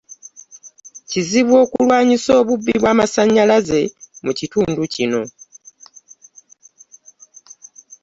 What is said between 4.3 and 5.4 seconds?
kitundu kino.